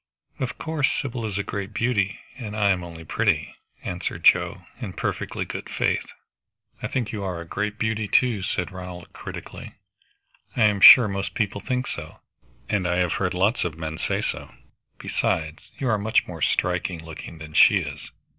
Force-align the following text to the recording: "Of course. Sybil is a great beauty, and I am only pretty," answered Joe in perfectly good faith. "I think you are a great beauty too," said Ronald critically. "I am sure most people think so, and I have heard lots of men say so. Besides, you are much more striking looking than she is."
"Of 0.39 0.57
course. 0.57 0.91
Sybil 0.91 1.25
is 1.27 1.37
a 1.37 1.43
great 1.43 1.75
beauty, 1.75 2.21
and 2.35 2.55
I 2.57 2.71
am 2.71 2.83
only 2.83 3.03
pretty," 3.05 3.53
answered 3.83 4.23
Joe 4.23 4.65
in 4.79 4.93
perfectly 4.93 5.45
good 5.45 5.69
faith. 5.69 6.11
"I 6.81 6.87
think 6.87 7.11
you 7.11 7.23
are 7.23 7.39
a 7.39 7.45
great 7.45 7.77
beauty 7.77 8.07
too," 8.07 8.41
said 8.41 8.71
Ronald 8.71 9.13
critically. 9.13 9.73
"I 10.57 10.63
am 10.63 10.81
sure 10.81 11.07
most 11.07 11.35
people 11.35 11.61
think 11.61 11.85
so, 11.85 12.19
and 12.67 12.87
I 12.87 12.95
have 12.95 13.13
heard 13.21 13.35
lots 13.35 13.63
of 13.63 13.77
men 13.77 13.99
say 13.99 14.23
so. 14.23 14.51
Besides, 14.97 15.69
you 15.77 15.87
are 15.87 15.99
much 15.99 16.25
more 16.25 16.41
striking 16.41 17.05
looking 17.05 17.37
than 17.37 17.53
she 17.53 17.75
is." 17.75 18.09